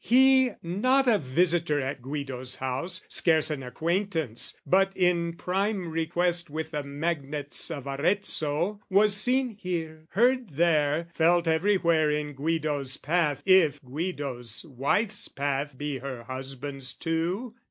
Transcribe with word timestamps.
He, 0.03 0.49
not 0.63 1.07
a 1.07 1.19
visitor 1.19 1.79
at 1.79 2.01
Guido's 2.01 2.55
house, 2.55 3.05
Scarce 3.07 3.51
an 3.51 3.61
acquaintance, 3.61 4.59
but 4.65 4.91
in 4.97 5.33
prime 5.33 5.89
request 5.91 6.49
With 6.49 6.71
the 6.71 6.81
magnates 6.81 7.69
of 7.69 7.85
Arezzo, 7.85 8.79
was 8.89 9.15
seen 9.15 9.49
here, 9.49 10.05
Heard 10.13 10.55
there, 10.55 11.07
felt 11.13 11.47
everywhere 11.47 12.09
in 12.09 12.33
Guido's 12.33 12.97
path 12.97 13.43
If 13.45 13.79
Guido's 13.83 14.65
wife's 14.65 15.27
path 15.27 15.77
be 15.77 15.99
her 15.99 16.23
husband's 16.23 16.95
too. 16.95 17.53